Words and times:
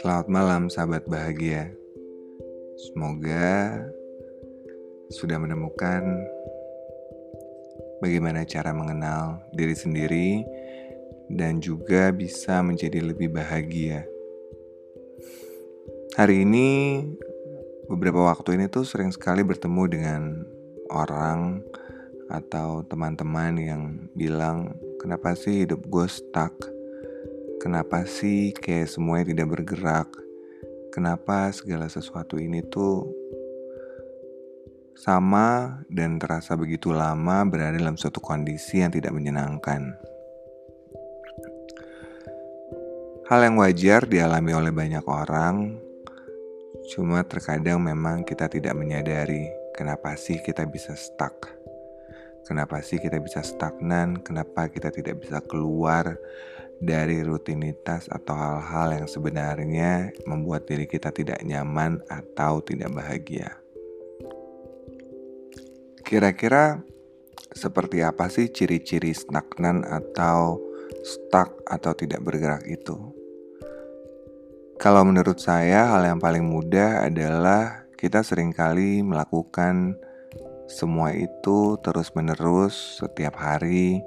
Selamat 0.00 0.24
malam, 0.32 0.72
sahabat 0.72 1.04
bahagia. 1.04 1.68
Semoga 2.80 3.76
sudah 5.12 5.36
menemukan 5.36 6.00
bagaimana 8.00 8.48
cara 8.48 8.72
mengenal 8.72 9.44
diri 9.52 9.76
sendiri 9.76 10.28
dan 11.28 11.60
juga 11.60 12.08
bisa 12.08 12.64
menjadi 12.64 13.04
lebih 13.04 13.36
bahagia. 13.36 14.08
Hari 16.16 16.48
ini, 16.48 17.04
beberapa 17.84 18.32
waktu 18.32 18.56
ini 18.56 18.72
tuh 18.72 18.88
sering 18.88 19.12
sekali 19.12 19.44
bertemu 19.44 19.82
dengan 19.92 20.22
orang 20.88 21.60
atau 22.32 22.80
teman-teman 22.88 23.52
yang 23.60 23.82
bilang, 24.16 24.85
"Kenapa 25.06 25.38
sih 25.38 25.62
hidup 25.62 25.86
gue 25.86 26.10
stuck?" 26.10 26.74
Kenapa 27.56 28.04
sih 28.06 28.54
kayak 28.54 28.90
semuanya 28.90 29.32
tidak 29.32 29.48
bergerak? 29.58 30.06
Kenapa 30.92 31.50
segala 31.50 31.88
sesuatu 31.88 32.36
ini 32.36 32.62
tuh 32.62 33.10
sama 34.94 35.80
dan 35.90 36.20
terasa 36.20 36.54
begitu 36.54 36.92
lama 36.92 37.42
berada 37.48 37.74
dalam 37.74 37.96
suatu 37.96 38.20
kondisi 38.22 38.84
yang 38.84 38.92
tidak 38.92 39.10
menyenangkan? 39.16 39.98
Hal 43.26 43.40
yang 43.42 43.58
wajar 43.58 44.06
dialami 44.06 44.52
oleh 44.54 44.70
banyak 44.70 45.02
orang, 45.02 45.80
cuma 46.94 47.26
terkadang 47.26 47.82
memang 47.82 48.22
kita 48.22 48.46
tidak 48.46 48.78
menyadari 48.78 49.50
kenapa 49.74 50.14
sih 50.14 50.38
kita 50.38 50.62
bisa 50.70 50.94
stuck. 50.94 51.55
Kenapa 52.46 52.78
sih 52.78 53.02
kita 53.02 53.18
bisa 53.18 53.42
stagnan? 53.42 54.22
Kenapa 54.22 54.70
kita 54.70 54.94
tidak 54.94 55.18
bisa 55.26 55.42
keluar 55.42 56.14
dari 56.80 57.24
rutinitas 57.24 58.08
atau 58.12 58.36
hal-hal 58.36 59.02
yang 59.02 59.06
sebenarnya 59.08 60.12
membuat 60.28 60.68
diri 60.68 60.84
kita 60.84 61.08
tidak 61.08 61.40
nyaman 61.40 62.00
atau 62.06 62.60
tidak 62.60 62.92
bahagia. 62.92 63.56
Kira-kira 66.06 66.84
seperti 67.50 68.04
apa 68.04 68.30
sih 68.30 68.52
ciri-ciri 68.52 69.10
stagnan 69.16 69.82
atau 69.82 70.60
stuck 71.02 71.64
atau 71.66 71.92
tidak 71.96 72.22
bergerak 72.22 72.62
itu? 72.68 72.94
Kalau 74.76 75.02
menurut 75.08 75.40
saya 75.40 75.88
hal 75.96 76.04
yang 76.04 76.20
paling 76.20 76.44
mudah 76.44 77.08
adalah 77.08 77.88
kita 77.96 78.20
sering 78.20 78.52
kali 78.52 79.00
melakukan 79.00 79.96
semua 80.66 81.14
itu 81.14 81.78
terus-menerus 81.82 82.98
setiap 83.02 83.38
hari 83.38 84.02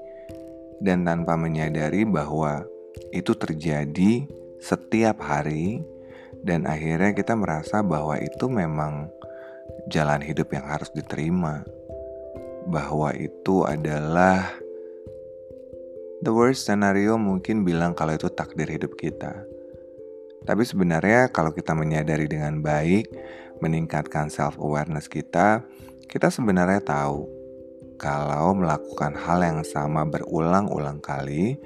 dan 0.83 1.07
tanpa 1.07 1.39
menyadari 1.39 2.03
bahwa 2.03 2.67
itu 3.15 3.31
terjadi 3.35 4.27
setiap 4.59 5.23
hari 5.23 5.79
dan 6.43 6.67
akhirnya 6.67 7.15
kita 7.15 7.35
merasa 7.35 7.83
bahwa 7.83 8.15
itu 8.19 8.47
memang 8.47 9.11
jalan 9.91 10.19
hidup 10.23 10.51
yang 10.55 10.65
harus 10.67 10.91
diterima. 10.91 11.63
Bahwa 12.69 13.15
itu 13.15 13.65
adalah 13.65 14.45
the 16.21 16.31
worst 16.31 16.67
scenario 16.67 17.15
mungkin 17.15 17.63
bilang 17.63 17.95
kalau 17.95 18.15
itu 18.15 18.29
takdir 18.29 18.67
hidup 18.69 18.93
kita. 18.99 19.47
Tapi 20.43 20.63
sebenarnya 20.63 21.31
kalau 21.31 21.51
kita 21.51 21.75
menyadari 21.75 22.29
dengan 22.29 22.63
baik 22.63 23.11
meningkatkan 23.59 24.31
self 24.31 24.55
awareness 24.55 25.11
kita 25.11 25.63
kita 26.09 26.33
sebenarnya 26.33 26.81
tahu 26.81 27.29
kalau 28.01 28.57
melakukan 28.57 29.13
hal 29.13 29.45
yang 29.45 29.61
sama 29.61 30.09
berulang-ulang 30.09 30.97
kali, 30.97 31.61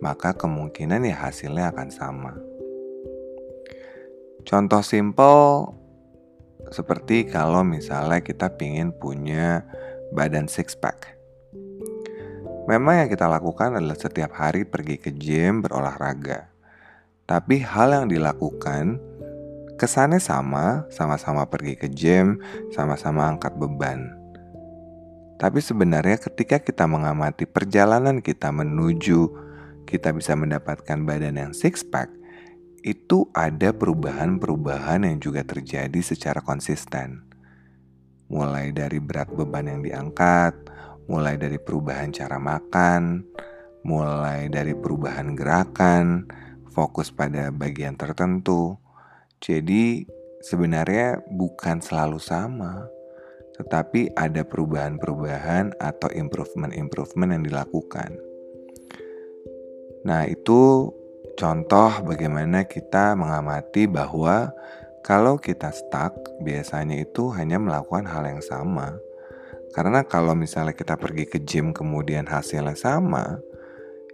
maka 0.00 0.32
kemungkinan 0.32 1.04
ya 1.04 1.28
hasilnya 1.28 1.76
akan 1.76 1.88
sama. 1.92 2.32
Contoh 4.48 4.80
simple 4.80 5.76
seperti 6.72 7.28
kalau 7.28 7.60
misalnya 7.60 8.24
kita 8.24 8.48
ingin 8.64 8.96
punya 8.96 9.60
badan 10.16 10.48
six 10.48 10.72
pack. 10.72 11.12
Memang 12.64 13.04
yang 13.04 13.08
kita 13.12 13.28
lakukan 13.28 13.76
adalah 13.76 13.98
setiap 13.98 14.32
hari 14.32 14.64
pergi 14.64 14.96
ke 14.96 15.12
gym 15.12 15.60
berolahraga. 15.60 16.48
Tapi 17.28 17.60
hal 17.60 17.92
yang 17.92 18.06
dilakukan 18.08 18.96
kesannya 19.82 20.22
sama, 20.22 20.86
sama-sama 20.94 21.42
pergi 21.50 21.74
ke 21.74 21.90
gym, 21.90 22.38
sama-sama 22.70 23.26
angkat 23.26 23.58
beban. 23.58 24.14
Tapi 25.42 25.58
sebenarnya 25.58 26.22
ketika 26.22 26.62
kita 26.62 26.86
mengamati 26.86 27.50
perjalanan 27.50 28.22
kita 28.22 28.54
menuju 28.54 29.26
kita 29.82 30.14
bisa 30.14 30.38
mendapatkan 30.38 31.02
badan 31.02 31.34
yang 31.34 31.50
six 31.50 31.82
pack, 31.82 32.06
itu 32.86 33.26
ada 33.34 33.74
perubahan-perubahan 33.74 35.02
yang 35.02 35.18
juga 35.18 35.42
terjadi 35.42 35.98
secara 35.98 36.38
konsisten. 36.38 37.26
Mulai 38.30 38.70
dari 38.70 39.02
berat 39.02 39.34
beban 39.34 39.66
yang 39.66 39.82
diangkat, 39.82 40.54
mulai 41.10 41.34
dari 41.34 41.58
perubahan 41.58 42.14
cara 42.14 42.38
makan, 42.38 43.26
mulai 43.82 44.46
dari 44.46 44.78
perubahan 44.78 45.34
gerakan, 45.34 46.30
fokus 46.70 47.10
pada 47.10 47.50
bagian 47.50 47.98
tertentu. 47.98 48.78
Jadi 49.42 50.06
sebenarnya 50.38 51.18
bukan 51.26 51.82
selalu 51.82 52.22
sama 52.22 52.86
tetapi 53.62 54.16
ada 54.16 54.42
perubahan-perubahan 54.42 55.76
atau 55.76 56.08
improvement-improvement 56.10 57.30
yang 57.36 57.44
dilakukan. 57.44 58.16
Nah, 60.02 60.26
itu 60.26 60.90
contoh 61.38 61.90
bagaimana 62.02 62.66
kita 62.66 63.14
mengamati 63.14 63.86
bahwa 63.86 64.50
kalau 65.06 65.38
kita 65.38 65.70
stuck, 65.70 66.14
biasanya 66.42 66.98
itu 66.98 67.30
hanya 67.34 67.58
melakukan 67.62 68.06
hal 68.08 68.26
yang 68.26 68.42
sama. 68.42 68.98
Karena 69.72 70.04
kalau 70.04 70.34
misalnya 70.34 70.74
kita 70.74 70.98
pergi 70.98 71.24
ke 71.28 71.38
gym 71.42 71.70
kemudian 71.70 72.28
hasilnya 72.28 72.76
sama, 72.76 73.40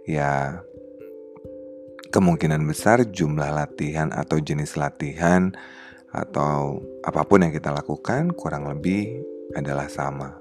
ya 0.05 0.61
kemungkinan 2.09 2.65
besar 2.65 3.05
jumlah 3.05 3.53
latihan 3.53 4.09
atau 4.09 4.41
jenis 4.41 4.73
latihan 4.77 5.53
atau 6.09 6.81
apa 7.05 7.21
pun 7.25 7.45
yang 7.45 7.53
kita 7.53 7.69
lakukan 7.69 8.33
kurang 8.33 8.65
lebih 8.65 9.21
adalah 9.53 9.85
sama. 9.85 10.33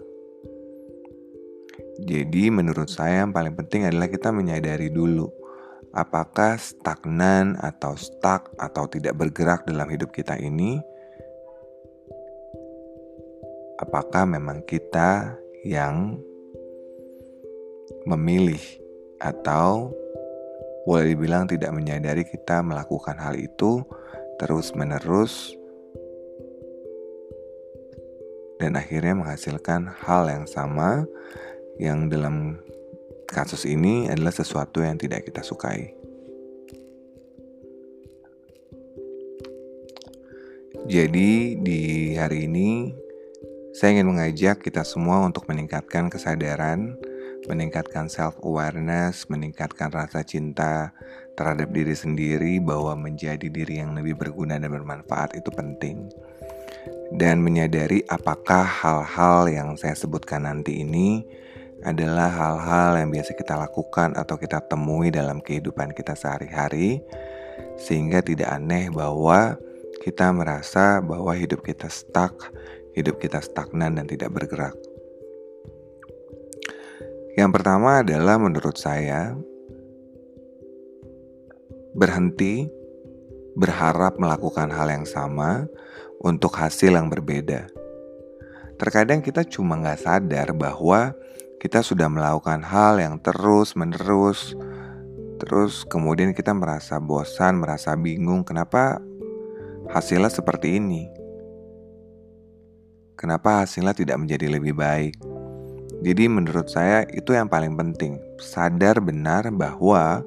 Jadi 1.99 2.49
menurut 2.49 2.89
saya 2.89 3.27
yang 3.27 3.35
paling 3.35 3.53
penting 3.59 3.85
adalah 3.85 4.09
kita 4.09 4.33
menyadari 4.33 4.89
dulu 4.89 5.29
apakah 5.93 6.57
stagnan 6.57 7.59
atau 7.59 7.99
stuck 7.99 8.53
atau 8.57 8.87
tidak 8.87 9.19
bergerak 9.19 9.67
dalam 9.67 9.89
hidup 9.91 10.15
kita 10.15 10.39
ini 10.39 10.79
apakah 13.83 14.27
memang 14.29 14.63
kita 14.67 15.37
yang 15.67 16.19
memilih 18.07 18.63
atau 19.19 19.91
boleh 20.89 21.13
dibilang 21.13 21.45
tidak 21.45 21.69
menyadari 21.77 22.25
kita 22.25 22.65
melakukan 22.65 23.21
hal 23.21 23.37
itu 23.37 23.85
terus-menerus 24.41 25.53
dan 28.57 28.73
akhirnya 28.73 29.13
menghasilkan 29.21 29.93
hal 30.01 30.33
yang 30.33 30.49
sama 30.49 31.05
yang 31.77 32.09
dalam 32.09 32.57
kasus 33.29 33.69
ini 33.69 34.09
adalah 34.09 34.33
sesuatu 34.33 34.81
yang 34.81 34.97
tidak 34.97 35.29
kita 35.29 35.45
sukai. 35.45 35.93
Jadi 40.89 41.61
di 41.61 41.81
hari 42.17 42.49
ini 42.49 42.97
saya 43.77 44.01
ingin 44.01 44.09
mengajak 44.09 44.65
kita 44.65 44.81
semua 44.89 45.21
untuk 45.21 45.45
meningkatkan 45.53 46.09
kesadaran, 46.09 46.97
meningkatkan 47.47 48.11
self 48.11 48.35
awareness, 48.43 49.31
meningkatkan 49.31 49.95
rasa 49.95 50.27
cinta 50.27 50.91
terhadap 51.39 51.71
diri 51.71 51.95
sendiri 51.95 52.59
bahwa 52.59 52.99
menjadi 52.99 53.47
diri 53.47 53.79
yang 53.79 53.95
lebih 53.95 54.19
berguna 54.19 54.59
dan 54.59 54.75
bermanfaat 54.75 55.39
itu 55.39 55.55
penting 55.55 56.11
dan 57.15 57.41
menyadari 57.41 58.05
apakah 58.09 58.65
hal-hal 58.65 59.49
yang 59.49 59.69
saya 59.81 59.97
sebutkan 59.97 60.45
nanti 60.45 60.85
ini 60.85 61.25
adalah 61.87 62.29
hal-hal 62.29 63.07
yang 63.07 63.11
biasa 63.15 63.33
kita 63.39 63.55
lakukan 63.55 64.13
atau 64.19 64.35
kita 64.37 64.61
temui 64.67 65.15
dalam 65.15 65.39
kehidupan 65.39 65.95
kita 65.95 66.19
sehari-hari, 66.19 67.01
sehingga 67.79 68.19
tidak 68.21 68.51
aneh 68.51 68.91
bahwa 68.91 69.55
kita 70.03 70.35
merasa 70.35 70.99
bahwa 70.99 71.33
hidup 71.39 71.63
kita 71.63 71.87
stuck, 71.87 72.51
hidup 72.99 73.23
kita 73.23 73.39
stagnan, 73.39 73.95
dan 73.95 74.11
tidak 74.11 74.35
bergerak. 74.35 74.75
Yang 77.39 77.51
pertama 77.55 78.03
adalah, 78.03 78.35
menurut 78.35 78.75
saya, 78.75 79.39
berhenti 81.95 82.67
berharap 83.55 84.19
melakukan 84.19 84.67
hal 84.75 84.91
yang 84.91 85.07
sama 85.07 85.71
untuk 86.19 86.59
hasil 86.59 86.99
yang 86.99 87.07
berbeda. 87.07 87.71
Terkadang 88.75 89.23
kita 89.23 89.47
cuma 89.47 89.79
nggak 89.79 90.03
sadar 90.03 90.51
bahwa 90.51 91.15
kita 91.63 91.79
sudah 91.79 92.11
melakukan 92.11 92.59
hal 92.59 92.99
yang 92.99 93.23
terus-menerus, 93.23 94.59
terus 95.39 95.87
kemudian 95.87 96.35
kita 96.35 96.51
merasa 96.51 96.99
bosan, 96.99 97.63
merasa 97.63 97.95
bingung, 97.95 98.43
kenapa 98.43 98.99
hasilnya 99.87 100.31
seperti 100.31 100.83
ini? 100.83 101.07
Kenapa 103.15 103.63
hasilnya 103.63 103.95
tidak 103.95 104.19
menjadi 104.19 104.59
lebih 104.59 104.75
baik? 104.75 105.38
Jadi, 105.99 106.31
menurut 106.31 106.71
saya, 106.71 107.03
itu 107.11 107.35
yang 107.35 107.51
paling 107.51 107.75
penting: 107.75 108.23
sadar 108.39 109.03
benar 109.03 109.51
bahwa 109.51 110.23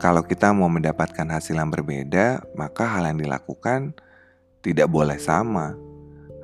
kalau 0.00 0.24
kita 0.24 0.52
mau 0.52 0.68
mendapatkan 0.68 1.24
hasil 1.28 1.56
yang 1.56 1.72
berbeda, 1.72 2.44
maka 2.56 2.84
hal 2.84 3.08
yang 3.08 3.20
dilakukan 3.20 3.96
tidak 4.64 4.88
boleh 4.88 5.16
sama. 5.20 5.76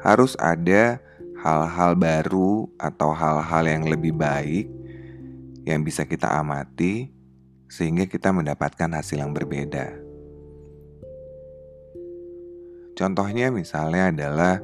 Harus 0.01 0.37
ada 0.37 1.01
hal-hal 1.41 1.97
baru 1.97 2.69
atau 2.77 3.11
hal-hal 3.13 3.65
yang 3.67 3.85
lebih 3.89 4.15
baik 4.15 4.69
yang 5.65 5.81
bisa 5.87 6.05
kita 6.05 6.29
amati, 6.29 7.09
sehingga 7.73 8.05
kita 8.05 8.35
mendapatkan 8.35 8.89
hasil 8.93 9.21
yang 9.21 9.33
berbeda. 9.33 9.97
Contohnya, 12.93 13.49
misalnya 13.49 14.13
adalah 14.13 14.61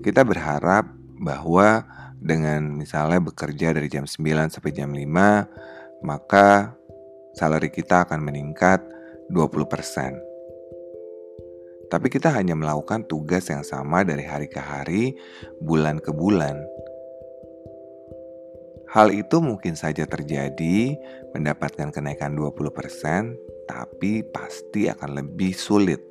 kita 0.00 0.24
berharap 0.24 0.88
bahwa 1.20 1.84
dengan 2.20 2.76
misalnya 2.76 3.24
bekerja 3.24 3.72
dari 3.72 3.88
jam 3.88 4.04
9 4.04 4.52
sampai 4.52 4.72
jam 4.76 4.92
5, 4.92 6.04
maka 6.04 6.76
salary 7.32 7.72
kita 7.72 8.04
akan 8.04 8.20
meningkat 8.20 8.84
20%. 9.32 10.28
Tapi 11.90 12.06
kita 12.06 12.30
hanya 12.30 12.54
melakukan 12.54 13.02
tugas 13.10 13.50
yang 13.50 13.66
sama 13.66 14.06
dari 14.06 14.22
hari 14.22 14.46
ke 14.46 14.62
hari, 14.62 15.18
bulan 15.58 15.98
ke 15.98 16.14
bulan. 16.14 16.54
Hal 18.90 19.14
itu 19.14 19.38
mungkin 19.42 19.78
saja 19.78 20.06
terjadi 20.06 20.98
mendapatkan 21.34 21.90
kenaikan 21.94 22.34
20%, 22.34 23.34
tapi 23.66 24.22
pasti 24.34 24.90
akan 24.90 25.22
lebih 25.22 25.54
sulit 25.54 26.09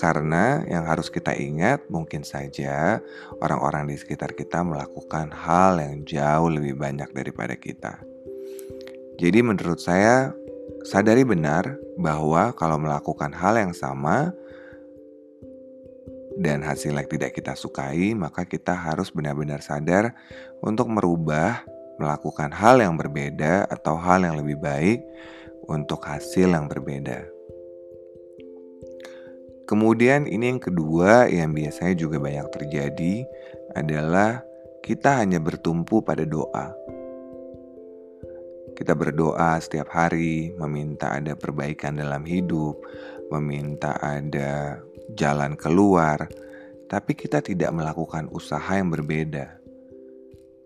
karena 0.00 0.64
yang 0.64 0.88
harus 0.88 1.12
kita 1.12 1.36
ingat, 1.36 1.84
mungkin 1.92 2.24
saja 2.24 3.04
orang-orang 3.44 3.92
di 3.92 3.96
sekitar 4.00 4.32
kita 4.32 4.64
melakukan 4.64 5.28
hal 5.28 5.76
yang 5.76 6.04
jauh 6.08 6.48
lebih 6.48 6.80
banyak 6.80 7.12
daripada 7.12 7.52
kita. 7.56 8.00
Jadi, 9.20 9.38
menurut 9.44 9.78
saya, 9.78 10.32
sadari 10.88 11.22
benar 11.22 11.76
bahwa 12.00 12.56
kalau 12.56 12.80
melakukan 12.80 13.30
hal 13.36 13.60
yang 13.60 13.76
sama 13.76 14.32
dan 16.40 16.64
hasilnya 16.64 17.04
tidak 17.04 17.36
kita 17.36 17.52
sukai, 17.52 18.16
maka 18.16 18.48
kita 18.48 18.72
harus 18.72 19.12
benar-benar 19.12 19.60
sadar 19.60 20.16
untuk 20.64 20.88
merubah, 20.88 21.60
melakukan 22.00 22.48
hal 22.48 22.80
yang 22.80 22.96
berbeda, 22.96 23.68
atau 23.68 24.00
hal 24.00 24.24
yang 24.24 24.40
lebih 24.40 24.56
baik 24.56 25.04
untuk 25.68 26.00
hasil 26.08 26.48
yang 26.48 26.66
berbeda. 26.66 27.41
Kemudian 29.62 30.26
ini 30.26 30.50
yang 30.50 30.62
kedua 30.62 31.30
yang 31.30 31.54
biasanya 31.54 31.94
juga 31.94 32.18
banyak 32.18 32.50
terjadi 32.50 33.14
adalah 33.78 34.42
kita 34.82 35.22
hanya 35.22 35.38
bertumpu 35.38 36.02
pada 36.02 36.26
doa. 36.26 36.74
Kita 38.74 38.98
berdoa 38.98 39.62
setiap 39.62 39.94
hari, 39.94 40.50
meminta 40.58 41.14
ada 41.14 41.38
perbaikan 41.38 41.94
dalam 41.94 42.26
hidup, 42.26 42.82
meminta 43.30 43.94
ada 44.02 44.82
jalan 45.14 45.54
keluar, 45.54 46.26
tapi 46.90 47.14
kita 47.14 47.38
tidak 47.38 47.70
melakukan 47.70 48.26
usaha 48.34 48.74
yang 48.74 48.90
berbeda. 48.90 49.62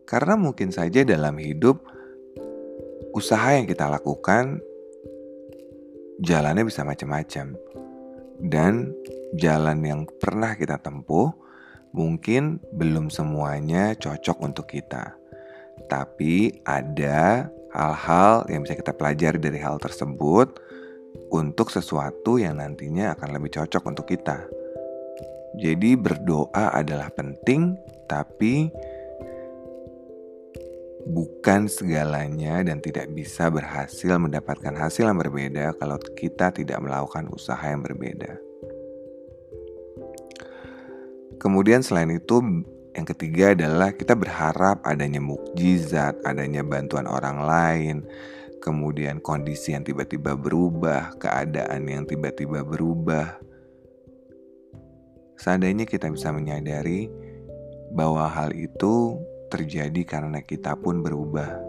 Karena 0.08 0.38
mungkin 0.40 0.72
saja 0.72 1.04
dalam 1.04 1.36
hidup, 1.36 1.82
usaha 3.12 3.52
yang 3.52 3.68
kita 3.68 3.90
lakukan 3.90 4.64
jalannya 6.24 6.64
bisa 6.64 6.80
macam-macam 6.86 7.58
dan 8.40 8.92
jalan 9.36 9.82
yang 9.84 10.00
pernah 10.20 10.56
kita 10.56 10.80
tempuh 10.80 11.32
mungkin 11.96 12.60
belum 12.76 13.08
semuanya 13.08 13.96
cocok 13.96 14.36
untuk 14.44 14.68
kita. 14.68 15.16
Tapi 15.88 16.64
ada 16.64 17.48
hal-hal 17.72 18.48
yang 18.48 18.64
bisa 18.64 18.76
kita 18.76 18.96
pelajari 18.96 19.36
dari 19.40 19.60
hal 19.60 19.76
tersebut 19.76 20.60
untuk 21.32 21.72
sesuatu 21.72 22.36
yang 22.40 22.60
nantinya 22.60 23.16
akan 23.16 23.36
lebih 23.36 23.60
cocok 23.60 23.82
untuk 23.84 24.06
kita. 24.08 24.44
Jadi 25.56 25.96
berdoa 25.96 26.76
adalah 26.76 27.08
penting, 27.08 27.80
tapi 28.04 28.68
bukan 31.06 31.70
segalanya 31.70 32.66
dan 32.66 32.82
tidak 32.82 33.06
bisa 33.14 33.46
berhasil 33.46 34.18
mendapatkan 34.18 34.74
hasil 34.74 35.06
yang 35.06 35.22
berbeda 35.22 35.78
kalau 35.78 36.02
kita 36.18 36.50
tidak 36.50 36.82
melakukan 36.82 37.30
usaha 37.30 37.62
yang 37.62 37.86
berbeda. 37.86 38.42
Kemudian 41.38 41.86
selain 41.86 42.10
itu 42.10 42.42
yang 42.96 43.06
ketiga 43.06 43.54
adalah 43.54 43.94
kita 43.94 44.18
berharap 44.18 44.82
adanya 44.82 45.22
mukjizat, 45.22 46.18
adanya 46.26 46.66
bantuan 46.66 47.06
orang 47.06 47.38
lain, 47.44 47.96
kemudian 48.58 49.22
kondisi 49.22 49.76
yang 49.76 49.86
tiba-tiba 49.86 50.34
berubah, 50.34 51.14
keadaan 51.20 51.86
yang 51.86 52.02
tiba-tiba 52.08 52.66
berubah. 52.66 53.38
Seandainya 55.36 55.84
kita 55.84 56.08
bisa 56.08 56.32
menyadari 56.32 57.06
bahwa 57.92 58.26
hal 58.26 58.56
itu 58.56 59.20
terjadi 59.48 60.02
karena 60.04 60.42
kita 60.42 60.74
pun 60.78 61.00
berubah. 61.00 61.62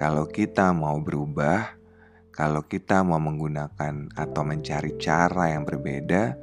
Kalau 0.00 0.24
kita 0.28 0.72
mau 0.72 0.96
berubah, 0.98 1.76
kalau 2.32 2.64
kita 2.64 3.04
mau 3.04 3.20
menggunakan 3.20 4.08
atau 4.16 4.42
mencari 4.42 4.96
cara 4.96 5.52
yang 5.52 5.68
berbeda, 5.68 6.40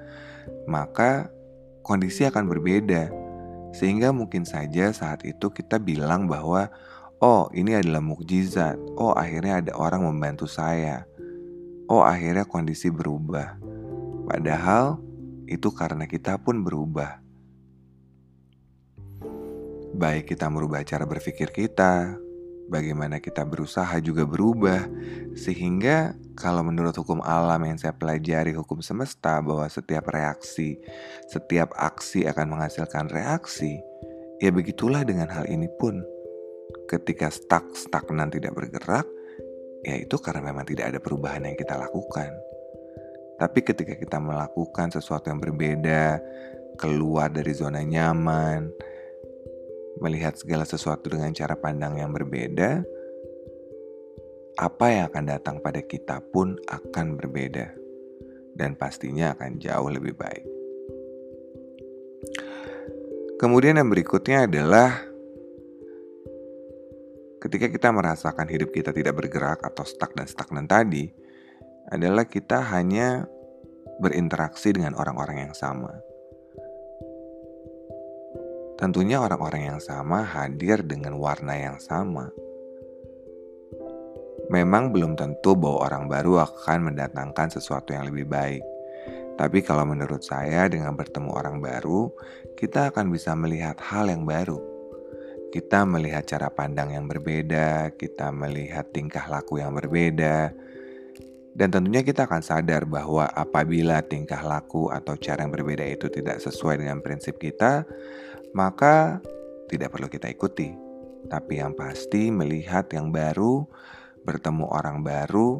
maka 0.69 1.34
kondisi 1.81 2.24
akan 2.28 2.45
berbeda. 2.45 3.10
Sehingga 3.74 4.13
mungkin 4.13 4.45
saja 4.45 4.94
saat 4.94 5.25
itu 5.25 5.50
kita 5.50 5.81
bilang 5.81 6.30
bahwa 6.30 6.69
oh, 7.18 7.50
ini 7.51 7.74
adalah 7.74 8.01
mukjizat. 8.01 8.78
Oh, 8.95 9.18
akhirnya 9.18 9.66
ada 9.66 9.74
orang 9.74 10.06
membantu 10.06 10.45
saya. 10.45 11.10
Oh, 11.90 12.06
akhirnya 12.06 12.45
kondisi 12.45 12.94
berubah. 12.94 13.57
Padahal 14.28 15.01
itu 15.48 15.72
karena 15.72 16.04
kita 16.06 16.36
pun 16.38 16.62
berubah 16.62 17.27
baik 19.98 20.38
kita 20.38 20.46
merubah 20.48 20.86
cara 20.86 21.10
berpikir 21.10 21.50
kita, 21.50 22.16
bagaimana 22.70 23.18
kita 23.18 23.42
berusaha 23.44 23.98
juga 24.00 24.24
berubah, 24.30 24.86
sehingga 25.34 26.14
kalau 26.38 26.62
menurut 26.62 26.94
hukum 26.94 27.24
alam 27.26 27.66
yang 27.66 27.81
saya 27.81 27.98
pelajari, 27.98 28.54
hukum 28.54 28.80
semesta, 28.86 29.42
bahwa 29.42 29.66
setiap 29.66 30.06
reaksi, 30.14 30.78
setiap 31.26 31.74
aksi 31.74 32.30
akan 32.30 32.54
menghasilkan 32.54 33.10
reaksi, 33.10 33.81
ya 34.38 34.54
begitulah 34.54 35.02
dengan 35.02 35.28
hal 35.33 35.50
ini 35.50 35.66
pun. 35.81 35.98
Ketika 36.88 37.33
stuck, 37.33 37.74
stagnan 37.74 38.30
tidak 38.30 38.54
bergerak, 38.54 39.07
ya 39.83 39.98
itu 39.98 40.16
karena 40.21 40.54
memang 40.54 40.68
tidak 40.68 40.94
ada 40.94 41.00
perubahan 41.02 41.44
yang 41.48 41.57
kita 41.57 41.76
lakukan. 41.76 42.31
Tapi 43.38 43.60
ketika 43.62 43.94
kita 43.98 44.18
melakukan 44.18 44.90
sesuatu 44.94 45.30
yang 45.30 45.38
berbeda, 45.42 46.19
keluar 46.78 47.30
dari 47.33 47.54
zona 47.54 47.81
nyaman, 47.81 48.69
melihat 50.01 50.37
segala 50.37 50.63
sesuatu 50.63 51.09
dengan 51.09 51.33
cara 51.33 51.57
pandang 51.57 51.97
yang 51.97 52.13
berbeda, 52.13 52.85
apa 54.57 54.85
yang 54.89 55.04
akan 55.09 55.25
datang 55.30 55.56
pada 55.61 55.81
kita 55.85 56.21
pun 56.33 56.57
akan 56.66 57.18
berbeda, 57.18 57.73
dan 58.57 58.73
pastinya 58.73 59.37
akan 59.37 59.61
jauh 59.61 59.89
lebih 59.89 60.18
baik. 60.18 60.45
Kemudian, 63.37 63.77
yang 63.77 63.89
berikutnya 63.94 64.49
adalah 64.49 64.97
ketika 67.37 67.69
kita 67.69 67.94
merasakan 67.94 68.49
hidup 68.49 68.73
kita 68.73 68.89
tidak 68.89 69.13
bergerak 69.13 69.61
atau 69.61 69.85
stuck 69.85 70.18
dan 70.18 70.25
stagnan 70.25 70.66
tadi, 70.66 71.06
adalah 71.94 72.25
kita 72.25 72.66
hanya 72.73 73.30
berinteraksi 74.01 74.73
dengan 74.73 74.97
orang-orang 74.97 75.49
yang 75.49 75.54
sama 75.54 76.06
Tentunya 78.78 79.18
orang-orang 79.18 79.74
yang 79.74 79.81
sama 79.81 80.22
hadir 80.22 80.86
dengan 80.86 81.18
warna 81.18 81.57
yang 81.57 81.81
sama. 81.81 82.30
Memang 84.54 84.94
belum 84.94 85.18
tentu 85.18 85.57
bahwa 85.57 85.90
orang 85.90 86.06
baru 86.06 86.46
akan 86.46 86.94
mendatangkan 86.94 87.57
sesuatu 87.57 87.92
yang 87.92 88.06
lebih 88.06 88.30
baik. 88.30 88.62
Tapi 89.38 89.66
kalau 89.66 89.81
menurut 89.84 90.22
saya 90.22 90.69
dengan 90.69 90.94
bertemu 90.94 91.30
orang 91.34 91.57
baru, 91.57 92.14
kita 92.54 92.94
akan 92.94 93.10
bisa 93.10 93.34
melihat 93.34 93.81
hal 93.81 94.14
yang 94.14 94.30
baru. 94.30 94.62
Kita 95.50 95.81
melihat 95.84 96.30
cara 96.30 96.54
pandang 96.54 96.94
yang 96.94 97.10
berbeda, 97.10 97.98
kita 97.98 98.30
melihat 98.30 98.94
tingkah 98.94 99.26
laku 99.26 99.57
yang 99.57 99.74
berbeda, 99.74 100.54
dan 101.57 101.74
tentunya 101.74 102.06
kita 102.06 102.30
akan 102.30 102.46
sadar 102.46 102.86
bahwa 102.86 103.26
apabila 103.34 104.06
tingkah 104.06 104.46
laku 104.46 104.94
atau 104.94 105.18
cara 105.18 105.42
yang 105.42 105.50
berbeda 105.50 105.90
itu 105.90 106.06
tidak 106.06 106.38
sesuai 106.38 106.86
dengan 106.86 107.02
prinsip 107.02 107.42
kita, 107.42 107.81
maka 108.51 109.19
tidak 109.68 109.95
perlu 109.95 110.07
kita 110.07 110.31
ikuti. 110.31 110.71
Tapi 111.27 111.59
yang 111.59 111.75
pasti 111.75 112.31
melihat 112.31 112.87
yang 112.95 113.11
baru, 113.11 113.68
bertemu 114.23 114.66
orang 114.71 115.04
baru, 115.04 115.59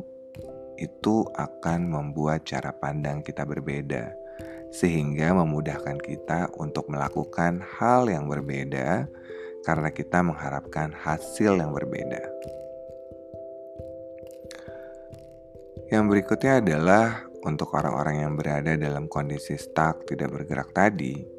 itu 0.79 1.25
akan 1.36 1.89
membuat 1.89 2.48
cara 2.48 2.72
pandang 2.72 3.25
kita 3.25 3.44
berbeda. 3.44 4.13
Sehingga 4.72 5.32
memudahkan 5.36 6.00
kita 6.00 6.51
untuk 6.60 6.88
melakukan 6.91 7.63
hal 7.79 8.08
yang 8.08 8.27
berbeda 8.27 9.08
karena 9.63 9.89
kita 9.91 10.24
mengharapkan 10.24 10.96
hasil 10.96 11.60
yang 11.60 11.75
berbeda. 11.75 12.24
Yang 15.88 16.03
berikutnya 16.12 16.60
adalah 16.60 17.24
untuk 17.48 17.72
orang-orang 17.72 18.27
yang 18.27 18.34
berada 18.36 18.75
dalam 18.75 19.08
kondisi 19.08 19.56
stuck, 19.56 20.03
tidak 20.03 20.36
bergerak 20.36 20.75
tadi. 20.75 21.37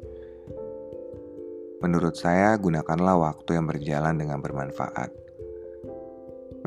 Menurut 1.79 2.19
saya, 2.19 2.59
gunakanlah 2.59 3.15
waktu 3.15 3.55
yang 3.55 3.65
berjalan 3.71 4.19
dengan 4.19 4.43
bermanfaat. 4.43 5.15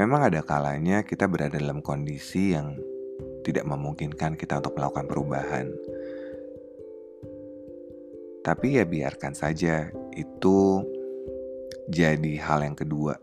Memang 0.00 0.32
ada 0.32 0.40
kalanya 0.40 1.04
kita 1.04 1.28
berada 1.28 1.60
dalam 1.60 1.84
kondisi 1.84 2.56
yang 2.56 2.80
tidak 3.44 3.68
memungkinkan 3.68 4.40
kita 4.40 4.64
untuk 4.64 4.72
melakukan 4.80 5.04
perubahan. 5.04 5.66
Tapi 8.40 8.80
ya 8.80 8.88
biarkan 8.88 9.36
saja 9.36 9.92
itu 10.16 10.82
jadi 11.92 12.32
hal 12.40 12.64
yang 12.64 12.74
kedua. 12.74 13.20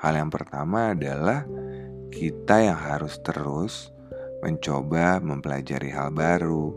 Hal 0.00 0.16
yang 0.16 0.32
pertama 0.32 0.96
adalah 0.96 1.44
kita 2.08 2.72
yang 2.72 2.78
harus 2.78 3.20
terus 3.20 3.92
mencoba 4.40 5.20
mempelajari 5.20 5.92
hal 5.92 6.08
baru, 6.14 6.72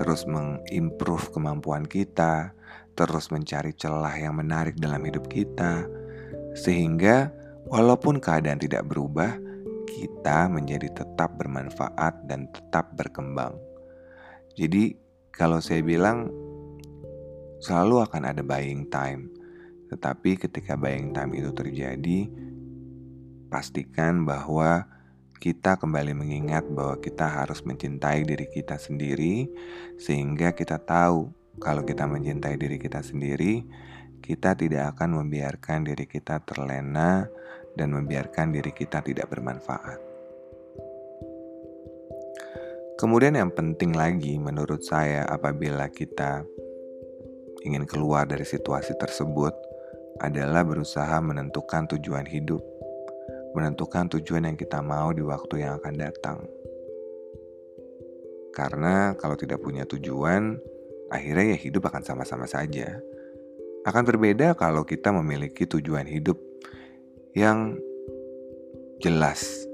terus 0.00 0.24
mengimprove 0.24 1.30
kemampuan 1.30 1.84
kita, 1.84 2.56
terus 2.92 3.32
mencari 3.32 3.72
celah 3.72 4.12
yang 4.16 4.36
menarik 4.36 4.76
dalam 4.76 5.00
hidup 5.04 5.28
kita, 5.28 5.84
sehingga 6.52 7.32
walaupun 7.68 8.20
keadaan 8.20 8.60
tidak 8.60 8.84
berubah, 8.88 9.40
kita 9.88 10.48
menjadi 10.48 10.88
tetap 10.92 11.36
bermanfaat 11.40 12.26
dan 12.28 12.48
tetap 12.52 12.92
berkembang. 12.96 13.56
Jadi, 14.58 14.96
kalau 15.32 15.62
saya 15.64 15.80
bilang 15.80 16.28
selalu 17.64 18.04
akan 18.04 18.22
ada 18.28 18.42
buying 18.44 18.90
time, 18.92 19.32
tetapi 19.88 20.36
ketika 20.36 20.76
buying 20.76 21.16
time 21.16 21.32
itu 21.32 21.52
terjadi, 21.54 22.28
pastikan 23.48 24.24
bahwa 24.24 24.84
kita 25.42 25.74
kembali 25.74 26.14
mengingat 26.14 26.62
bahwa 26.70 27.02
kita 27.02 27.26
harus 27.26 27.66
mencintai 27.66 28.22
diri 28.22 28.46
kita 28.46 28.78
sendiri, 28.78 29.50
sehingga 29.98 30.54
kita 30.54 30.78
tahu 30.78 31.41
kalau 31.60 31.84
kita 31.84 32.08
mencintai 32.08 32.56
diri 32.56 32.78
kita 32.80 33.04
sendiri, 33.04 33.64
kita 34.22 34.54
tidak 34.56 34.96
akan 34.96 35.20
membiarkan 35.20 35.84
diri 35.84 36.06
kita 36.08 36.40
terlena 36.46 37.26
dan 37.76 37.92
membiarkan 37.92 38.54
diri 38.54 38.72
kita 38.72 39.04
tidak 39.04 39.28
bermanfaat. 39.28 39.98
Kemudian, 42.96 43.34
yang 43.34 43.50
penting 43.50 43.92
lagi 43.98 44.38
menurut 44.38 44.86
saya, 44.86 45.26
apabila 45.26 45.90
kita 45.90 46.46
ingin 47.66 47.82
keluar 47.82 48.24
dari 48.30 48.46
situasi 48.46 48.94
tersebut, 48.94 49.52
adalah 50.22 50.62
berusaha 50.62 51.18
menentukan 51.18 51.90
tujuan 51.98 52.28
hidup 52.30 52.62
menentukan 53.52 54.08
tujuan 54.18 54.48
yang 54.48 54.56
kita 54.56 54.80
mau 54.80 55.12
di 55.12 55.20
waktu 55.20 55.64
yang 55.64 55.78
akan 55.80 55.94
datang. 55.96 56.38
Karena 58.52 59.16
kalau 59.16 59.36
tidak 59.36 59.64
punya 59.64 59.88
tujuan, 59.88 60.60
akhirnya 61.12 61.54
ya 61.54 61.58
hidup 61.60 61.92
akan 61.92 62.02
sama-sama 62.02 62.48
saja. 62.48 62.98
Akan 63.84 64.08
berbeda 64.08 64.56
kalau 64.56 64.88
kita 64.88 65.12
memiliki 65.12 65.68
tujuan 65.68 66.08
hidup 66.08 66.40
yang 67.36 67.76
jelas. 69.02 69.68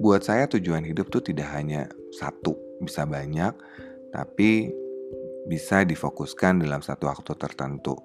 Buat 0.00 0.24
saya 0.26 0.48
tujuan 0.48 0.82
hidup 0.82 1.12
tuh 1.12 1.20
tidak 1.20 1.52
hanya 1.52 1.86
satu, 2.10 2.56
bisa 2.80 3.04
banyak, 3.04 3.52
tapi 4.10 4.72
bisa 5.44 5.84
difokuskan 5.84 6.64
dalam 6.64 6.80
satu 6.80 7.06
waktu 7.06 7.36
tertentu. 7.36 8.00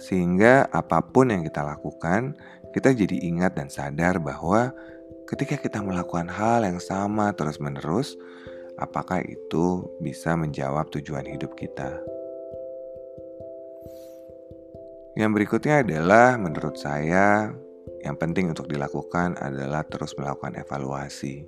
Sehingga 0.00 0.66
apa 0.72 1.04
pun 1.04 1.28
yang 1.28 1.44
kita 1.44 1.60
lakukan, 1.60 2.32
kita 2.72 2.96
jadi 2.96 3.16
ingat 3.28 3.60
dan 3.60 3.68
sadar 3.68 4.16
bahwa 4.16 4.72
ketika 5.28 5.60
kita 5.60 5.84
melakukan 5.84 6.32
hal 6.32 6.64
yang 6.64 6.80
sama 6.80 7.36
terus-menerus, 7.36 8.16
apakah 8.78 9.20
itu 9.26 9.84
bisa 9.98 10.38
menjawab 10.38 10.88
tujuan 10.94 11.26
hidup 11.26 11.58
kita? 11.58 11.98
Yang 15.18 15.30
berikutnya 15.34 15.82
adalah 15.82 16.38
menurut 16.38 16.78
saya 16.78 17.50
yang 18.06 18.14
penting 18.14 18.54
untuk 18.54 18.70
dilakukan 18.70 19.34
adalah 19.42 19.82
terus 19.82 20.14
melakukan 20.14 20.54
evaluasi. 20.54 21.42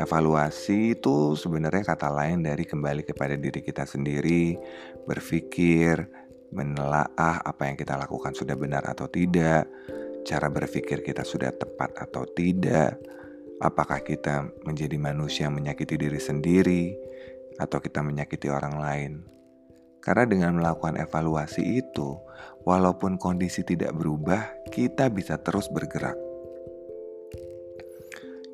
Evaluasi 0.00 0.96
itu 0.96 1.36
sebenarnya 1.36 1.84
kata 1.84 2.08
lain 2.08 2.40
dari 2.40 2.64
kembali 2.64 3.04
kepada 3.04 3.36
diri 3.36 3.60
kita 3.60 3.84
sendiri, 3.84 4.56
berpikir, 5.04 6.08
menelaah 6.56 7.44
apa 7.44 7.68
yang 7.68 7.76
kita 7.76 8.00
lakukan 8.00 8.32
sudah 8.32 8.56
benar 8.56 8.88
atau 8.88 9.04
tidak, 9.12 9.68
cara 10.24 10.48
berpikir 10.48 11.04
kita 11.04 11.20
sudah 11.20 11.52
tepat 11.52 11.92
atau 12.00 12.24
tidak, 12.32 12.96
apakah 13.60 14.00
kita 14.00 14.48
menjadi 14.64 14.96
manusia 14.96 15.46
yang 15.46 15.60
menyakiti 15.60 16.00
diri 16.00 16.20
sendiri, 16.20 16.96
atau 17.60 17.78
kita 17.78 18.00
menyakiti 18.00 18.48
orang 18.48 18.80
lain. 18.80 19.12
Karena 20.00 20.24
dengan 20.24 20.56
melakukan 20.56 20.96
evaluasi 20.96 21.60
itu, 21.84 22.16
walaupun 22.64 23.20
kondisi 23.20 23.60
tidak 23.60 23.92
berubah, 23.92 24.48
kita 24.72 25.12
bisa 25.12 25.36
terus 25.36 25.68
bergerak. 25.68 26.16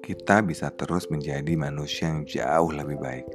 Kita 0.03 0.43
bisa 0.43 0.75
terus 0.75 1.07
menjadi 1.07 1.55
manusia 1.55 2.11
yang 2.11 2.27
jauh 2.27 2.71
lebih 2.75 2.99
baik. 2.99 3.27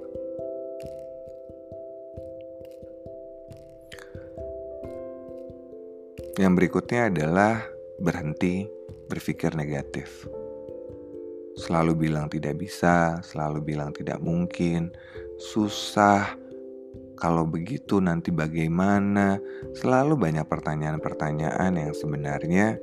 Yang 6.39 6.53
berikutnya 6.55 7.11
adalah 7.11 7.63
berhenti 7.99 8.67
berpikir 9.07 9.55
negatif. 9.55 10.40
Selalu 11.59 12.07
bilang 12.07 12.31
tidak 12.31 12.59
bisa, 12.59 13.19
selalu 13.25 13.73
bilang 13.73 13.91
tidak 13.91 14.23
mungkin, 14.23 14.91
susah. 15.39 16.37
Kalau 17.19 17.45
begitu 17.45 18.01
nanti 18.01 18.33
bagaimana? 18.33 19.37
Selalu 19.77 20.17
banyak 20.17 20.47
pertanyaan-pertanyaan 20.47 21.77
yang 21.77 21.93
sebenarnya 21.93 22.81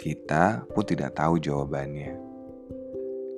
kita 0.00 0.64
pun 0.72 0.82
tidak 0.82 1.14
tahu 1.14 1.36
jawabannya. 1.36 2.30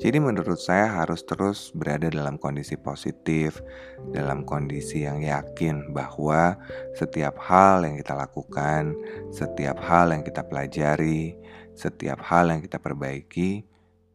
Jadi 0.03 0.19
menurut 0.19 0.59
saya 0.59 0.91
harus 0.91 1.23
terus 1.23 1.71
berada 1.71 2.11
dalam 2.11 2.35
kondisi 2.35 2.75
positif, 2.75 3.62
dalam 4.11 4.43
kondisi 4.43 5.07
yang 5.07 5.23
yakin 5.23 5.95
bahwa 5.95 6.59
setiap 6.99 7.39
hal 7.39 7.87
yang 7.87 7.95
kita 8.03 8.19
lakukan, 8.19 8.99
setiap 9.31 9.79
hal 9.79 10.11
yang 10.11 10.27
kita 10.27 10.43
pelajari, 10.43 11.39
setiap 11.79 12.19
hal 12.19 12.51
yang 12.51 12.59
kita 12.59 12.83
perbaiki, 12.83 13.62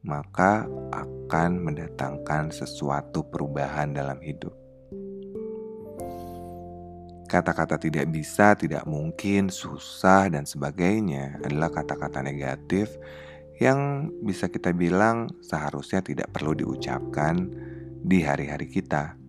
maka 0.08 0.64
akan 0.96 1.60
mendatangkan 1.60 2.50
sesuatu 2.56 3.28
perubahan 3.28 3.92
dalam 3.92 4.18
hidup. 4.24 4.56
Kata-kata 7.28 7.76
tidak 7.76 8.08
bisa, 8.08 8.56
tidak 8.56 8.88
mungkin, 8.88 9.52
susah, 9.52 10.32
dan 10.32 10.48
sebagainya 10.48 11.44
adalah 11.44 11.68
kata-kata 11.68 12.24
negatif 12.24 12.96
yang 13.60 14.08
bisa 14.24 14.48
kita 14.48 14.72
bilang 14.72 15.28
seharusnya 15.44 16.00
tidak 16.00 16.32
perlu 16.32 16.56
diucapkan 16.56 17.52
di 18.00 18.24
hari-hari 18.24 18.72
kita. 18.72 19.20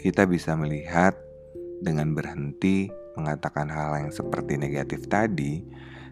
Kita 0.00 0.24
bisa 0.24 0.56
melihat 0.56 1.12
dengan 1.84 2.16
berhenti 2.16 2.88
mengatakan 3.20 3.68
hal 3.68 4.08
yang 4.08 4.12
seperti 4.16 4.56
negatif 4.56 5.04
tadi, 5.12 5.60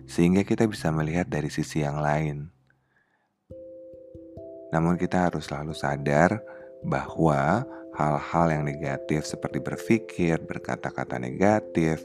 sehingga 0.09 0.43
kita 0.43 0.65
bisa 0.65 0.89
melihat 0.89 1.29
dari 1.29 1.53
sisi 1.53 1.85
yang 1.85 2.01
lain. 2.01 2.49
Namun, 4.73 4.97
kita 4.97 5.29
harus 5.29 5.49
selalu 5.49 5.77
sadar 5.77 6.41
bahwa 6.83 7.69
hal-hal 7.93 8.47
yang 8.49 8.65
negatif, 8.65 9.29
seperti 9.29 9.61
berpikir, 9.61 10.41
berkata-kata 10.43 11.21
negatif, 11.21 12.03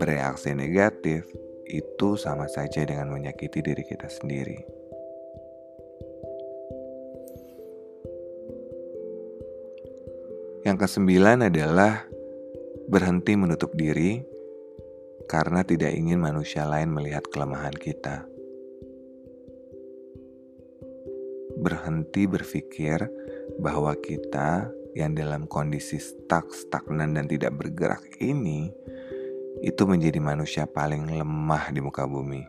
bereaksi 0.00 0.56
negatif 0.56 1.28
itu 1.68 2.18
sama 2.18 2.50
saja 2.50 2.82
dengan 2.82 3.12
menyakiti 3.12 3.62
diri 3.62 3.84
kita 3.86 4.08
sendiri. 4.10 4.80
Yang 10.60 10.76
kesembilan 10.86 11.48
adalah 11.48 12.04
berhenti 12.90 13.32
menutup 13.32 13.72
diri 13.72 14.20
karena 15.30 15.62
tidak 15.62 15.94
ingin 15.94 16.18
manusia 16.18 16.66
lain 16.66 16.90
melihat 16.90 17.22
kelemahan 17.30 17.70
kita. 17.70 18.26
Berhenti 21.62 22.26
berpikir 22.26 23.06
bahwa 23.62 23.94
kita 23.94 24.66
yang 24.98 25.14
dalam 25.14 25.46
kondisi 25.46 26.02
stuck, 26.02 26.50
stagnan 26.50 27.14
dan 27.14 27.30
tidak 27.30 27.54
bergerak 27.54 28.02
ini 28.18 28.74
itu 29.62 29.86
menjadi 29.86 30.18
manusia 30.18 30.66
paling 30.66 31.06
lemah 31.06 31.70
di 31.70 31.78
muka 31.78 32.10
bumi. 32.10 32.42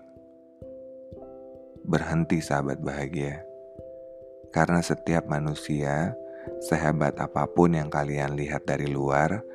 Berhenti 1.85 2.41
sahabat 2.41 2.81
bahagia. 2.81 3.45
Karena 4.49 4.81
setiap 4.81 5.29
manusia, 5.29 6.17
sehebat 6.65 7.21
apa 7.21 7.45
pun 7.45 7.77
yang 7.77 7.93
kalian 7.93 8.33
lihat 8.33 8.65
dari 8.65 8.89
luar, 8.89 9.45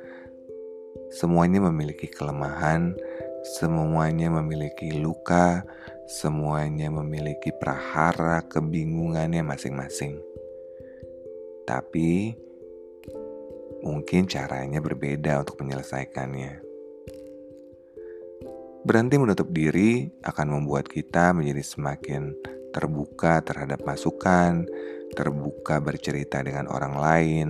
semuanya 1.11 1.59
memiliki 1.67 2.07
kelemahan, 2.07 2.95
semuanya 3.47 4.27
memiliki 4.27 4.91
luka, 4.91 5.63
semuanya 6.07 6.91
memiliki 6.91 7.55
prahara 7.55 8.43
kebingungannya 8.43 9.39
masing-masing. 9.47 10.19
Tapi 11.63 12.35
mungkin 13.83 14.27
caranya 14.27 14.83
berbeda 14.83 15.39
untuk 15.47 15.63
menyelesaikannya. 15.63 16.63
Berhenti 18.87 19.15
menutup 19.19 19.51
diri 19.51 20.07
akan 20.23 20.47
membuat 20.59 20.87
kita 20.87 21.35
menjadi 21.35 21.63
semakin 21.63 22.31
terbuka 22.71 23.43
terhadap 23.43 23.83
masukan, 23.83 24.63
terbuka 25.11 25.83
bercerita 25.83 26.39
dengan 26.39 26.71
orang 26.71 26.95
lain, 26.95 27.47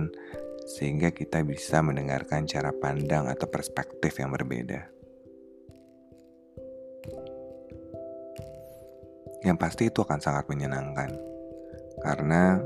sehingga 0.66 1.14
kita 1.14 1.46
bisa 1.46 1.78
mendengarkan 1.78 2.42
cara 2.50 2.74
pandang 2.74 3.30
atau 3.30 3.46
perspektif 3.46 4.18
yang 4.18 4.34
berbeda. 4.34 4.97
Yang 9.46 9.56
pasti 9.58 9.82
itu 9.86 10.02
akan 10.02 10.18
sangat 10.18 10.50
menyenangkan, 10.50 11.14
karena 12.02 12.58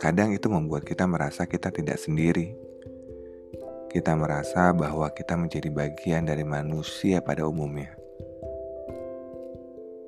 kadang 0.00 0.32
itu 0.32 0.48
membuat 0.48 0.88
kita 0.88 1.04
merasa 1.04 1.44
kita 1.44 1.68
tidak 1.68 2.00
sendiri. 2.00 2.56
Kita 3.92 4.16
merasa 4.16 4.72
bahwa 4.72 5.12
kita 5.12 5.36
menjadi 5.36 5.68
bagian 5.68 6.24
dari 6.24 6.48
manusia 6.48 7.20
pada 7.20 7.44
umumnya. 7.44 7.92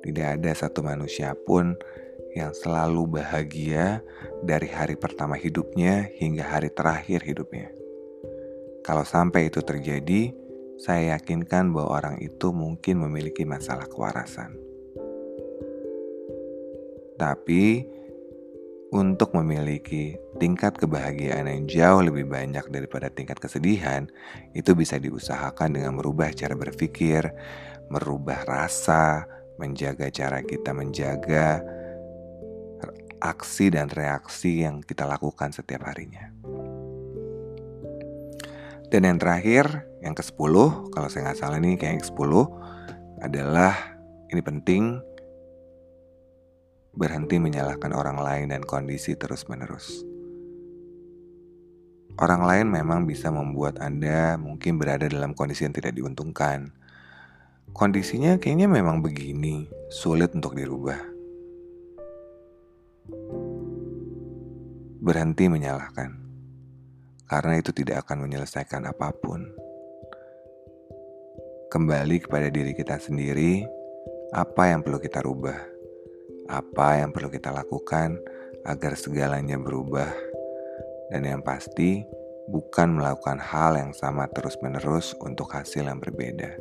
Tidak 0.01 0.41
ada 0.41 0.51
satu 0.57 0.81
manusia 0.81 1.37
pun 1.37 1.77
yang 2.33 2.49
selalu 2.51 3.21
bahagia 3.21 4.01
dari 4.41 4.67
hari 4.67 4.97
pertama 4.97 5.37
hidupnya 5.37 6.09
hingga 6.17 6.49
hari 6.49 6.73
terakhir 6.73 7.21
hidupnya. 7.21 7.69
Kalau 8.81 9.05
sampai 9.05 9.53
itu 9.53 9.61
terjadi, 9.61 10.33
saya 10.81 11.15
yakinkan 11.15 11.71
bahwa 11.71 12.01
orang 12.03 12.17
itu 12.19 12.51
mungkin 12.51 13.05
memiliki 13.05 13.47
masalah 13.47 13.87
kewarasan. 13.87 14.64
Tapi, 17.15 17.87
untuk 18.91 19.35
memiliki 19.35 20.15
tingkat 20.39 20.75
kebahagiaan 20.79 21.47
yang 21.47 21.63
jauh 21.67 22.01
lebih 22.03 22.27
banyak 22.27 22.67
daripada 22.71 23.11
tingkat 23.11 23.39
kesedihan, 23.39 24.07
itu 24.55 24.75
bisa 24.75 24.99
diusahakan 24.99 25.75
dengan 25.75 25.99
merubah 25.99 26.31
cara 26.31 26.55
berpikir, 26.55 27.27
merubah 27.91 28.43
rasa, 28.47 29.27
menjaga 29.59 30.11
cara 30.11 30.43
kita 30.43 30.75
menjaga, 30.75 31.63
aksi 33.23 33.73
dan 33.73 33.89
reaksi 33.89 34.61
yang 34.61 34.83
kita 34.83 35.07
lakukan 35.07 35.49
setiap 35.49 35.87
harinya. 35.87 36.29
Dan 38.93 39.01
yang 39.01 39.17
terakhir, 39.17 39.65
yang 40.05 40.13
ke-10, 40.13 40.53
kalau 40.93 41.07
saya 41.09 41.31
nggak 41.31 41.39
salah 41.41 41.57
ini 41.57 41.73
kayak 41.75 41.97
yang 41.97 42.03
ke-10, 42.05 42.31
adalah 43.25 43.73
ini 44.29 44.41
penting, 44.45 45.01
berhenti 46.95 47.35
menyalahkan 47.37 47.91
orang 47.91 48.17
lain 48.23 48.47
dan 48.55 48.63
kondisi 48.63 49.19
terus-menerus. 49.19 50.07
Orang 52.15 52.47
lain 52.47 52.71
memang 52.71 53.03
bisa 53.03 53.27
membuat 53.27 53.83
Anda 53.83 54.39
mungkin 54.39 54.79
berada 54.79 55.03
dalam 55.11 55.35
kondisi 55.35 55.67
yang 55.67 55.75
tidak 55.75 55.99
diuntungkan. 55.99 56.71
Kondisinya 57.75 58.39
kayaknya 58.39 58.71
memang 58.71 59.03
begini, 59.03 59.67
sulit 59.91 60.31
untuk 60.31 60.55
dirubah. 60.55 60.95
Berhenti 65.03 65.51
menyalahkan, 65.51 66.15
karena 67.27 67.59
itu 67.59 67.75
tidak 67.75 68.07
akan 68.07 68.23
menyelesaikan 68.23 68.87
apa 68.87 69.11
pun. 69.11 69.43
Kembali 71.67 72.23
kepada 72.23 72.47
diri 72.47 72.71
kita 72.71 72.95
sendiri, 72.95 73.67
apa 74.31 74.71
yang 74.71 74.79
perlu 74.79 75.03
kita 75.03 75.19
rubah, 75.19 75.74
apa 76.45 77.01
yang 77.01 77.09
perlu 77.09 77.29
kita 77.29 77.49
lakukan 77.49 78.17
agar 78.65 78.97
segalanya 78.97 79.57
berubah, 79.57 80.09
dan 81.13 81.21
yang 81.25 81.41
pasti 81.45 82.01
bukan 82.49 82.97
melakukan 82.97 83.41
hal 83.41 83.77
yang 83.77 83.93
sama 83.93 84.29
terus-menerus 84.29 85.17
untuk 85.21 85.49
hasil 85.53 85.85
yang 85.85 85.97
berbeda. 85.97 86.57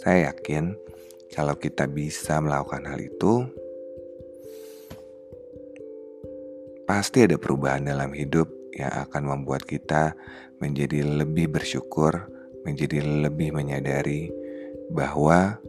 Saya 0.00 0.32
yakin 0.32 0.76
kalau 1.32 1.56
kita 1.56 1.84
bisa 1.88 2.40
melakukan 2.40 2.88
hal 2.88 3.00
itu, 3.00 3.44
pasti 6.88 7.28
ada 7.28 7.36
perubahan 7.36 7.84
dalam 7.84 8.12
hidup 8.16 8.48
yang 8.72 8.92
akan 9.08 9.36
membuat 9.36 9.68
kita 9.68 10.16
menjadi 10.62 11.04
lebih 11.04 11.52
bersyukur, 11.52 12.28
menjadi 12.64 13.04
lebih 13.04 13.52
menyadari 13.52 14.32
bahwa 14.88 15.60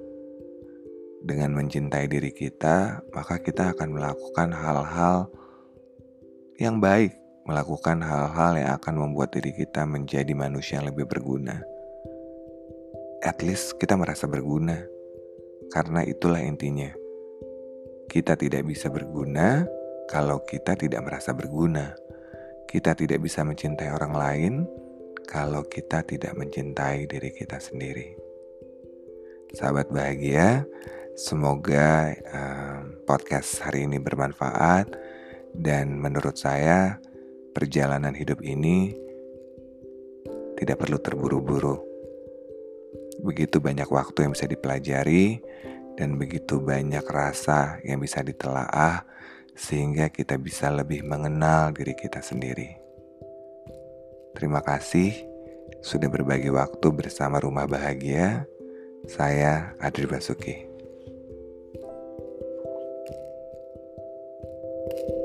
dengan 1.20 1.52
mencintai 1.56 2.08
diri 2.08 2.32
kita, 2.32 3.04
maka 3.12 3.40
kita 3.44 3.76
akan 3.76 3.90
melakukan 3.92 4.50
hal-hal 4.56 5.28
yang 6.60 6.80
baik, 6.80 7.16
melakukan 7.44 8.00
hal-hal 8.04 8.60
yang 8.60 8.72
akan 8.80 8.96
membuat 8.96 9.36
diri 9.36 9.52
kita 9.56 9.84
menjadi 9.84 10.32
manusia 10.36 10.80
yang 10.80 10.92
lebih 10.92 11.08
berguna. 11.08 11.60
At 13.20 13.44
least 13.44 13.76
kita 13.80 14.00
merasa 14.00 14.28
berguna, 14.32 14.80
karena 15.72 16.08
itulah 16.08 16.40
intinya. 16.40 16.92
Kita 18.10 18.34
tidak 18.40 18.66
bisa 18.66 18.90
berguna 18.90 19.68
kalau 20.10 20.42
kita 20.42 20.74
tidak 20.74 21.06
merasa 21.06 21.36
berguna. 21.36 21.94
Kita 22.66 22.94
tidak 22.98 23.22
bisa 23.22 23.46
mencintai 23.46 23.90
orang 23.94 24.14
lain 24.14 24.54
kalau 25.30 25.62
kita 25.66 26.02
tidak 26.06 26.34
mencintai 26.34 27.06
diri 27.06 27.30
kita 27.34 27.62
sendiri. 27.62 28.18
Sahabat 29.54 29.90
bahagia, 29.90 30.66
semoga 31.20 32.16
um, 32.32 32.96
podcast 33.04 33.60
hari 33.60 33.84
ini 33.84 34.00
bermanfaat 34.00 34.88
dan 35.52 36.00
menurut 36.00 36.40
saya 36.40 36.96
perjalanan 37.52 38.16
hidup 38.16 38.40
ini 38.40 38.96
tidak 40.56 40.80
perlu 40.80 40.96
terburu-buru. 40.96 41.76
Begitu 43.20 43.60
banyak 43.60 43.92
waktu 43.92 44.24
yang 44.24 44.32
bisa 44.32 44.48
dipelajari 44.48 45.44
dan 46.00 46.16
begitu 46.16 46.64
banyak 46.64 47.04
rasa 47.04 47.84
yang 47.84 48.00
bisa 48.00 48.24
ditelaah 48.24 49.04
sehingga 49.60 50.08
kita 50.08 50.40
bisa 50.40 50.72
lebih 50.72 51.04
mengenal 51.04 51.76
diri 51.76 52.00
kita 52.00 52.24
sendiri. 52.24 52.80
Terima 54.40 54.64
kasih 54.64 55.12
sudah 55.84 56.08
berbagi 56.08 56.48
waktu 56.48 56.88
bersama 56.96 57.44
Rumah 57.44 57.68
Bahagia. 57.68 58.48
Saya 59.04 59.76
Adri 59.84 60.08
Basuki. 60.08 60.69
you 64.92 65.19